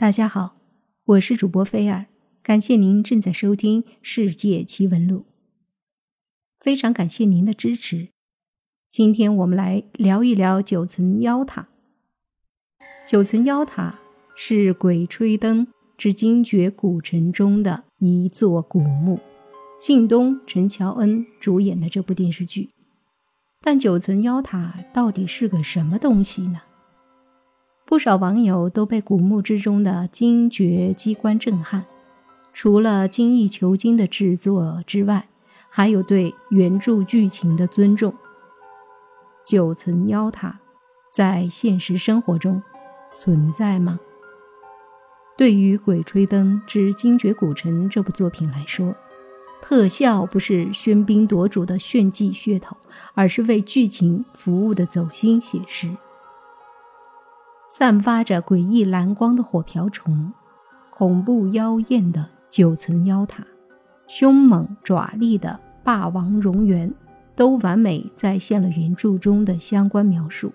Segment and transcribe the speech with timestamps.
[0.00, 0.56] 大家好，
[1.04, 2.06] 我是主播菲尔，
[2.42, 5.18] 感谢您正在收听《世界奇闻录》，
[6.58, 8.08] 非常感谢您的支持。
[8.90, 11.68] 今天我们来聊一聊九层妖塔。
[13.06, 14.00] 九层妖塔
[14.34, 15.68] 是《鬼吹灯
[15.98, 19.20] 之精绝古城》中的一座古墓，
[19.78, 22.70] 靳东、陈乔恩主演的这部电视剧。
[23.60, 26.62] 但九层妖塔到底是个什么东西呢？
[27.90, 31.84] 不少网友都被古墓之中的精绝机关震撼，
[32.52, 35.26] 除了精益求精的制作之外，
[35.68, 38.14] 还有对原著剧情的尊重。
[39.44, 40.60] 九层妖塔
[41.12, 42.62] 在现实生活中
[43.12, 43.98] 存在吗？
[45.36, 48.94] 对于《鬼吹灯之精绝古城》这部作品来说，
[49.60, 52.76] 特效不是喧宾夺主的炫技噱头，
[53.14, 55.90] 而是为剧情服务的走心写实。
[57.72, 60.32] 散发着诡异蓝光的火瓢虫，
[60.90, 63.46] 恐怖妖艳的九层妖塔，
[64.08, 66.92] 凶猛爪力的霸王蝾螈，
[67.36, 70.52] 都完美再现了原著中的相关描述，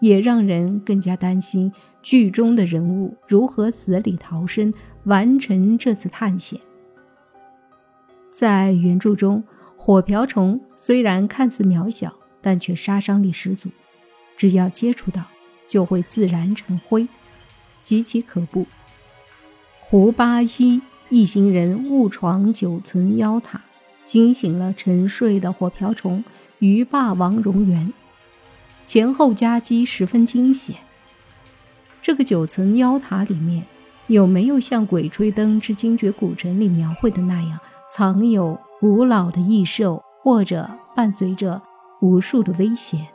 [0.00, 1.70] 也让人更加担心
[2.00, 4.72] 剧中的人物如何死里逃生，
[5.04, 6.58] 完成这次探险。
[8.30, 9.44] 在原著中，
[9.76, 13.68] 火瓢虫虽然看似渺小，但却杀伤力十足，
[14.38, 15.22] 只要接触到。
[15.70, 17.06] 就会自然成灰，
[17.80, 18.66] 极其可怖。
[19.78, 23.60] 胡八一一行人误闯九层妖塔，
[24.04, 26.24] 惊醒了沉睡的火瓢虫
[26.58, 27.92] 与霸王蝾螈，
[28.84, 30.74] 前后夹击十分惊险。
[32.02, 33.64] 这个九层妖塔里面
[34.08, 41.62] 有没有像《鬼吹灯之精绝古城》里描绘的那样，藏有古老的异兽，或者伴随着
[42.00, 43.06] 无数的危险？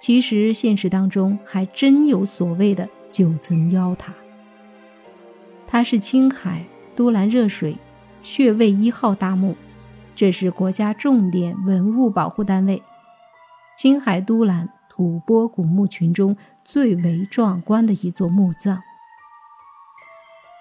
[0.00, 4.14] 其实现实当中还真有所谓的九层妖塔。
[5.66, 6.64] 它是青海
[6.96, 7.76] 都兰热水
[8.22, 9.56] 穴位一号大墓，
[10.14, 12.82] 这是国家重点文物保护单位。
[13.76, 18.80] 青海都兰吐蕃古墓群中最为壮观的一座墓葬，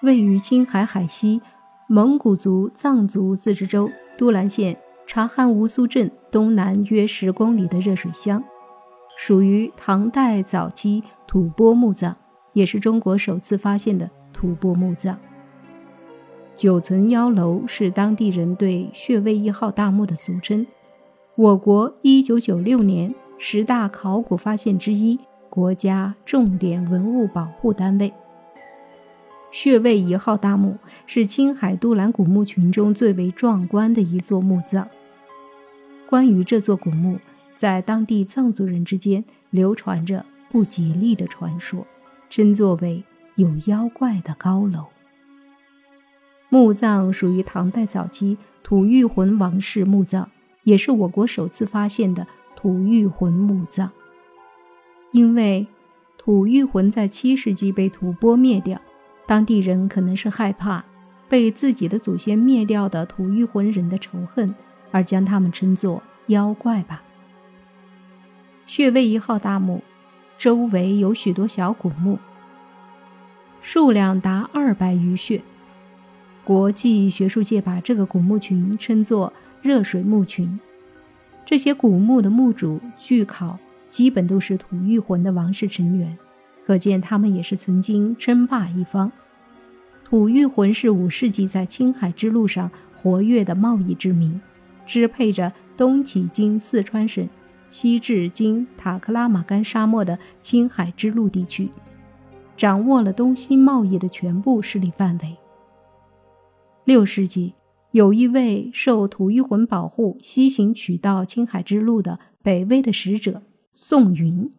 [0.04, 1.42] 位于青海海西
[1.88, 8.44] 蒙古族藏族自治州都兰县察罕乌苏镇东南约十公里的热水乡。
[9.18, 12.16] 属于唐代早期吐蕃墓葬，
[12.54, 15.18] 也是中国首次发现的吐蕃墓葬。
[16.56, 20.66] 九层妖楼是当地人对穴位一号大墓的俗称。
[21.36, 25.20] 我国一九九六年十大考古发现之一，
[25.50, 28.14] 国家重点文物保护单位。
[29.50, 30.78] 穴位一号大墓
[31.08, 34.88] 是青海都兰古墓群中最为壮观的一座墓葬。
[36.08, 37.18] 关于这座古墓。
[37.58, 41.86] 在当地藏族人之间流传着不吉利的传说，
[42.30, 43.04] 称作为
[43.36, 44.86] 有妖怪的高楼。
[46.50, 50.30] 墓葬属于唐代早期吐谷浑王室墓葬，
[50.64, 52.26] 也是我国首次发现的
[52.56, 53.92] 吐谷浑墓葬。
[55.12, 55.66] 因为
[56.18, 58.80] 吐谷浑在七世纪被吐蕃灭掉，
[59.26, 60.86] 当地人可能是害怕
[61.28, 64.54] 被自己的祖先灭掉的吐谷浑人的仇恨，
[64.92, 67.02] 而将他们称作妖怪吧。
[68.68, 69.82] 穴位一号大墓
[70.38, 72.20] 周围有许多小古墓，
[73.62, 75.42] 数量达二百余穴。
[76.44, 79.32] 国际学术界把这个古墓群称作
[79.64, 80.60] “热水墓群”。
[81.46, 83.58] 这些古墓的墓主，据考
[83.90, 86.18] 基本都是吐谷浑的王室成员，
[86.66, 89.10] 可见他们也是曾经称霸一方。
[90.04, 94.40] 吐谷浑是五世纪在青海之路上活跃的贸易之民，
[94.86, 97.28] 支配着东起今四川省。
[97.70, 101.70] 西至今塔克拉玛干沙漠的青海之路地区，
[102.56, 105.38] 掌握了东西贸易的全部势力范围。
[106.86, 107.54] 六世纪，
[107.92, 113.44] 有一位受吐谷浑保护西行取道青海之路的北魏的使者
[113.76, 114.54] 宋云，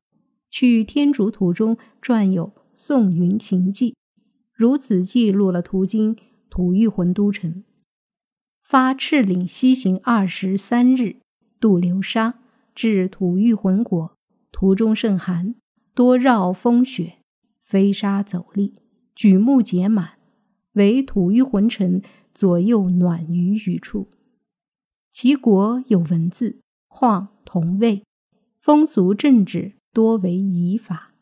[0.50, 3.92] 去天竺途中撰有《宋云行记》，
[4.52, 6.14] 如此记录了途经
[6.50, 7.64] 吐谷浑都城，
[8.62, 11.16] 发赤岭西行二十三日，
[11.58, 12.34] 渡流沙。
[12.78, 14.16] 至吐玉浑国，
[14.52, 15.56] 途中甚寒，
[15.94, 17.18] 多绕风雪，
[17.60, 18.72] 飞沙走砾，
[19.16, 20.10] 举目结满，
[20.74, 22.00] 唯吐玉浑尘
[22.32, 24.08] 左右暖于余处。
[25.10, 28.04] 其国有文字，况同位，
[28.60, 31.12] 风俗政治多为夷法。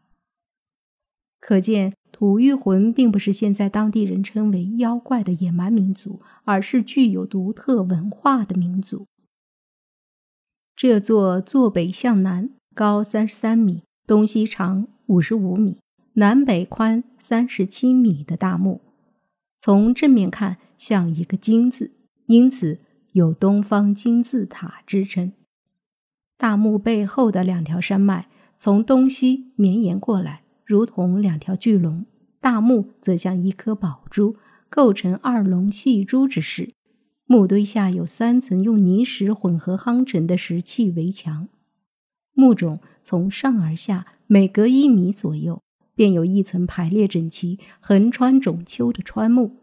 [1.40, 9.06] 可见吐谷浑并不是现在当地人称为妖怪的野蛮民族，而是具有独特文化的民族。
[10.76, 15.78] 这座坐北向南，高三十三米，东西长五十五米，
[16.12, 18.82] 南北宽三十七米的大墓，
[19.58, 21.92] 从正面看像一个金字，
[22.26, 22.80] 因此
[23.12, 25.32] 有“东方金字塔”之称。
[26.36, 28.28] 大墓背后的两条山脉
[28.58, 32.04] 从东西绵延过来，如同两条巨龙；
[32.38, 34.36] 大墓则像一颗宝珠，
[34.68, 36.68] 构成二龙戏珠之势。
[37.26, 41.48] 墓堆下有三层用泥石混合夯成的石砌围墙，
[42.32, 45.60] 墓冢从上而下每隔一米左右。
[45.96, 49.56] 便有一层排列整齐、横穿种丘的川木，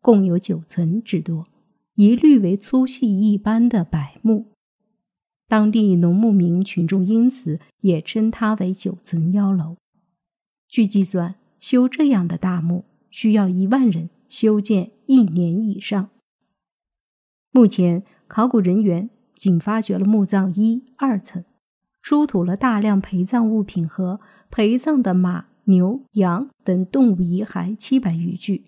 [0.00, 1.48] 共有九层之多，
[1.96, 4.52] 一律为粗细一般的柏木。
[5.48, 9.78] 当地农牧民群众因此也称它为九层妖楼。
[10.68, 16.10] 据计算，修这样的大墓需要一万人修建一年以上。
[17.50, 21.44] 目前，考古人员仅发掘了墓葬一二层，
[22.02, 24.20] 出土了大量陪葬物品和
[24.50, 25.46] 陪葬的马。
[25.64, 28.64] 牛、羊等动物遗骸七百余具，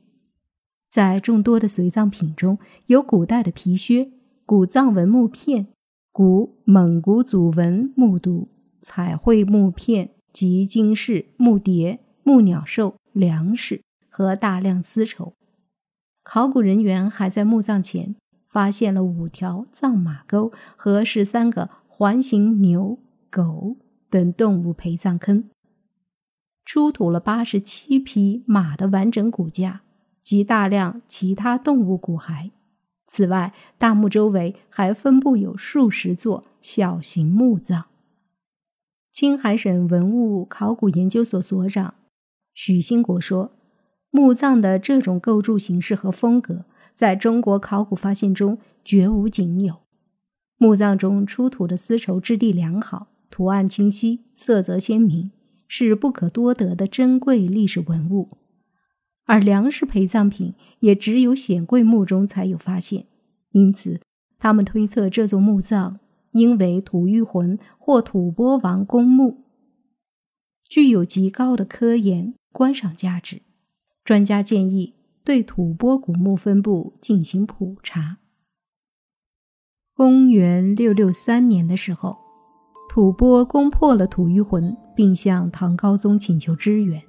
[0.88, 4.12] 在众多的随葬品中，有古代的皮靴、
[4.46, 5.66] 古藏文木片、
[6.12, 8.46] 古蒙古祖文木牍、
[8.80, 15.34] 彩绘木片及金饰、木碟、木鸟兽、粮食和大量丝绸。
[16.22, 18.14] 考古人员还在墓葬前
[18.52, 22.98] 发现了五条藏马沟和十三个环形牛、
[23.30, 23.76] 狗
[24.10, 25.48] 等动物陪葬坑。
[26.66, 29.80] 出土了八十七匹马的完整骨架
[30.22, 32.50] 及大量其他动物骨骸。
[33.06, 37.86] 此外，大墓周围还分布有数十座小型墓葬。
[39.10, 41.94] 青海省文物考古研究所所长
[42.52, 43.52] 许兴国说
[44.10, 49.82] ：“墓葬的这种构筑形式和风格，在中国考古发现中绝无仅有。
[50.58, 55.30] 墓葬中出土的丝绸质地良好，图案清晰，色泽鲜明。”
[55.74, 58.36] 是不可多得的珍贵历史文物，
[59.24, 63.06] 而粮食陪葬品也只有显贵墓中才有发现，
[63.52, 63.98] 因此
[64.38, 65.98] 他们推测这座墓葬
[66.32, 69.44] 应为吐谷浑或吐蕃王公墓，
[70.68, 73.40] 具有极高的科研观赏价值。
[74.04, 74.92] 专家建议
[75.24, 78.18] 对吐蕃古墓分布进行普查。
[79.94, 82.16] 公元六六三年的时候。
[82.88, 87.02] 吐蕃攻破了吐谷浑，并向唐高宗请求支援，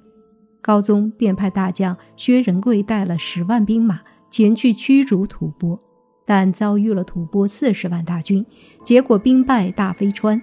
[0.62, 4.00] 高宗便派大将薛仁贵带了十万兵马
[4.30, 5.78] 前去驱逐吐蕃，
[6.24, 8.46] 但遭遇了吐蕃四十万大军，
[8.82, 10.40] 结果兵败大飞川。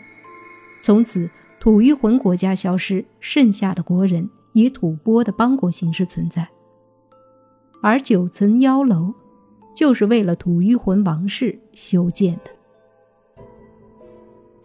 [0.80, 1.28] 从此，
[1.60, 6.48] 吐谷浑国家消失，剩下的国人以吐蕃的邦国形式存在。
[7.82, 9.14] 而九层妖楼，
[9.76, 12.52] 就是为了吐谷浑王室修建的。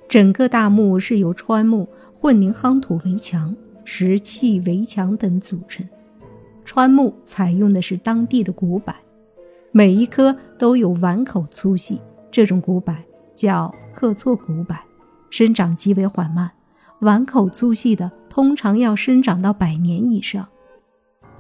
[0.08, 5.86] 整个大墓是由川木、混凝夯土围墙、石砌围墙等组成。
[6.64, 8.94] 川木采用的是当地的古柏，
[9.72, 12.00] 每一棵都有碗口粗细。
[12.30, 12.94] 这种古柏
[13.34, 14.76] 叫刻错古柏，
[15.30, 16.50] 生长极为缓慢。
[17.00, 20.46] 碗口粗细的通常要生长到百年以上。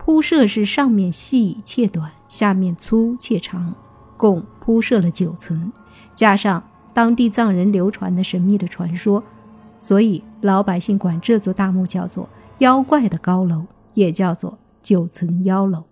[0.06, 3.74] 铺设是上面细且短，下面粗且长，
[4.16, 5.72] 共铺设了九层，
[6.14, 6.62] 加上。
[6.94, 9.24] 当地藏人流传的神秘的传说，
[9.80, 12.30] 所以老百姓管这座大墓叫做
[12.60, 15.84] “妖怪的高楼”，也叫做“九层妖楼”，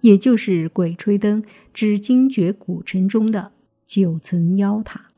[0.00, 1.44] 也就是《鬼吹灯
[1.74, 3.52] 之精绝古城》中的
[3.86, 5.10] 九层妖塔。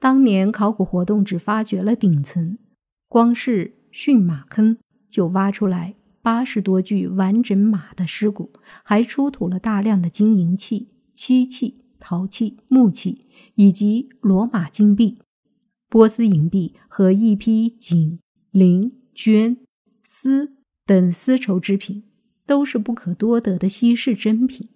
[0.00, 2.58] 当年考古活动只发掘了顶层，
[3.08, 4.76] 光是驯马坑
[5.08, 5.94] 就挖出来
[6.28, 8.52] 八十多具完整马的尸骨，
[8.84, 11.86] 还出土了大量的金银器、漆器。
[11.98, 15.18] 陶器、木器以及罗马金币、
[15.88, 18.20] 波斯银币和一批锦、
[18.52, 19.56] 绫、绢、
[20.04, 20.52] 丝
[20.84, 22.04] 等丝绸制品，
[22.46, 24.68] 都是不可多得的稀世珍品。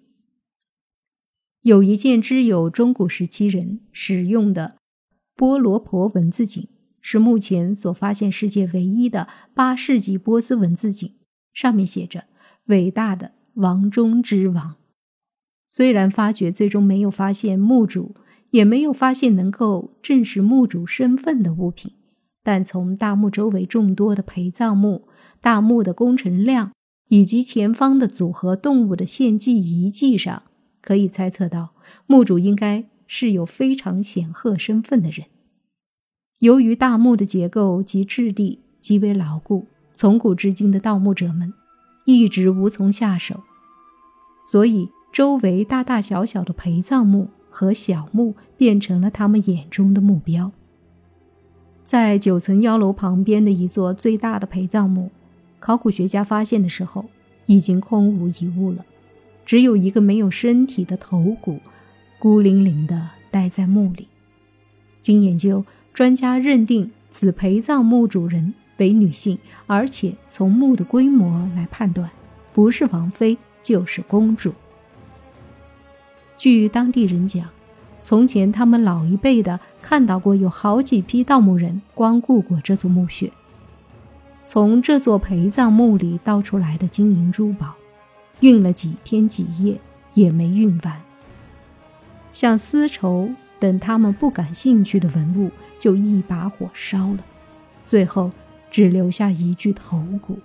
[1.61, 4.77] 有一件只有中古时期人使用的
[5.35, 6.67] 波罗婆文字锦，
[6.99, 11.15] 是目前所发现世界唯一的八世纪波斯文字锦，
[11.53, 12.25] 上面写着
[12.67, 14.75] “伟大的王中之王”。
[15.69, 18.15] 虽然发掘最终没有发现墓主，
[18.51, 21.91] 也没有发现能够证实墓主身份的物品，
[22.43, 25.07] 但从大墓周围众多的陪葬墓、
[25.41, 26.71] 大墓的工程量
[27.09, 30.43] 以及前方的组合动物的献祭遗迹上，
[30.81, 31.73] 可以猜测到
[32.05, 35.27] 墓主应该是有非常显赫身份的人。
[36.39, 41.53] 由于大墓的结构及质地极为牢固，从古至今的盗墓者们
[42.05, 43.43] 一直无从下手，
[44.45, 44.89] 所以。
[45.13, 50.51] 周围大大小小的陪葬墓和小墓变成了他们眼中的目标。
[51.85, 55.11] 在九层妖楼旁边的一座最大的陪葬墓，
[55.59, 57.05] 考古学家发现的时候，
[57.45, 58.83] 已经空无一物了，
[59.45, 61.59] 只有一个没有身体的头骨，
[62.17, 64.07] 孤零零地待在墓里。
[64.99, 72.09] 经研究，专家认定此陪葬墓主人为女性，而且从墓的规模来判断，
[72.51, 74.53] 不是王妃就是公主。
[76.37, 77.47] 据当地人讲，
[78.01, 83.31] 从前他们老一辈的看到过有好几批盗墓人光顾过这座墓穴。
[84.45, 87.75] 从这座陪葬墓里盗出来的金银珠宝，
[88.41, 89.79] 运了几天几夜
[90.13, 91.01] 也没运完。
[92.33, 95.49] 像丝绸等他们不感兴趣的文物，
[95.79, 97.19] 就一把火烧了，
[97.85, 98.31] 最后
[98.73, 100.39] 只留下一具头骨。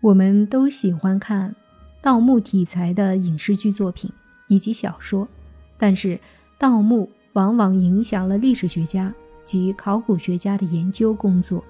[0.00, 1.54] 我们都喜欢看
[2.00, 4.10] 盗墓题材的影视剧作品
[4.48, 5.28] 以及小说，
[5.76, 6.18] 但是
[6.58, 11.62] 盗墓往往影响了历史学家及考古学家的研究工作。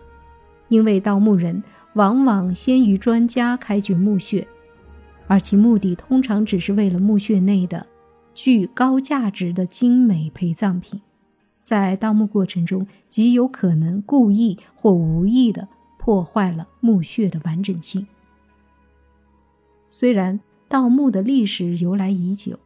[0.68, 1.62] 因为盗墓人
[1.94, 4.46] 往往先于专家开掘墓穴，
[5.26, 7.84] 而其目的通常只是为了墓穴内的
[8.32, 11.00] 具高价值的精美陪葬品，
[11.64, 15.66] 在盗墓过程中极有可能故意或无意的
[15.98, 18.06] 破坏了墓穴的完整性。
[19.90, 22.60] 虽然盗墓的历史由来已久，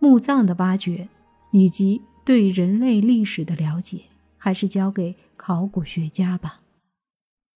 [0.00, 1.08] 墓葬的挖掘
[1.52, 4.02] 以及对人类历史的了解。
[4.40, 6.60] 还是交给考古学家吧。